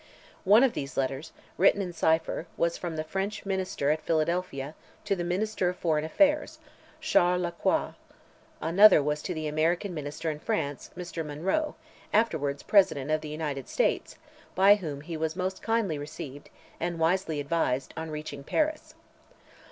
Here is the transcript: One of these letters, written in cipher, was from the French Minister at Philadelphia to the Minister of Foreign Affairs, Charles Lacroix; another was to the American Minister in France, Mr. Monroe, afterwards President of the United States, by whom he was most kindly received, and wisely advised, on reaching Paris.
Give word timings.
One 0.45 0.63
of 0.63 0.73
these 0.73 0.97
letters, 0.97 1.31
written 1.59 1.79
in 1.79 1.93
cipher, 1.93 2.47
was 2.57 2.75
from 2.75 2.95
the 2.95 3.03
French 3.03 3.45
Minister 3.45 3.91
at 3.91 4.01
Philadelphia 4.01 4.73
to 5.05 5.15
the 5.15 5.23
Minister 5.23 5.69
of 5.69 5.75
Foreign 5.77 6.03
Affairs, 6.03 6.57
Charles 6.99 7.43
Lacroix; 7.43 7.93
another 8.63 9.03
was 9.03 9.21
to 9.21 9.35
the 9.35 9.45
American 9.47 9.93
Minister 9.93 10.31
in 10.31 10.39
France, 10.39 10.89
Mr. 10.97 11.23
Monroe, 11.23 11.75
afterwards 12.11 12.63
President 12.63 13.11
of 13.11 13.21
the 13.21 13.29
United 13.29 13.69
States, 13.69 14.15
by 14.55 14.73
whom 14.73 15.01
he 15.01 15.15
was 15.15 15.35
most 15.35 15.61
kindly 15.61 15.99
received, 15.99 16.49
and 16.79 16.97
wisely 16.97 17.39
advised, 17.39 17.93
on 17.95 18.09
reaching 18.09 18.43
Paris. 18.43 18.95